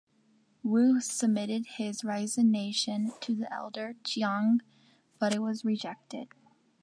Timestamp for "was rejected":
5.43-6.29